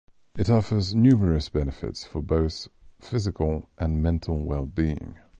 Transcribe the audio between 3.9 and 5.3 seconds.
mental well-being.